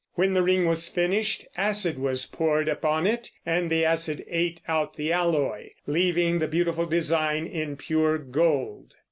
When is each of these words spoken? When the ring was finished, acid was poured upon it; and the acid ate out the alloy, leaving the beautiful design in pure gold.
When 0.15 0.33
the 0.33 0.41
ring 0.41 0.65
was 0.65 0.87
finished, 0.87 1.45
acid 1.57 1.99
was 1.99 2.25
poured 2.25 2.67
upon 2.67 3.05
it; 3.05 3.29
and 3.45 3.69
the 3.69 3.85
acid 3.85 4.25
ate 4.27 4.59
out 4.67 4.95
the 4.95 5.11
alloy, 5.13 5.73
leaving 5.85 6.39
the 6.39 6.47
beautiful 6.47 6.87
design 6.87 7.45
in 7.45 7.77
pure 7.77 8.17
gold. 8.17 8.95